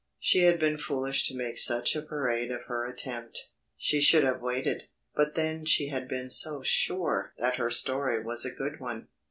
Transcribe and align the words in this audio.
She 0.19 0.45
had 0.45 0.57
been 0.59 0.79
foolish 0.79 1.27
to 1.27 1.37
make 1.37 1.59
such 1.59 1.95
a 1.95 2.01
parade 2.01 2.49
of 2.49 2.63
her 2.63 2.87
attempt. 2.87 3.51
She 3.77 4.01
should 4.01 4.23
have 4.23 4.41
waited. 4.41 4.85
But 5.15 5.35
then 5.35 5.63
she 5.63 5.89
had 5.89 6.07
been 6.07 6.31
so 6.31 6.63
sure 6.63 7.35
that 7.37 7.57
her 7.57 7.69
story 7.69 8.19
was 8.19 8.43
a 8.43 8.49
good 8.49 8.79
one. 8.79 9.09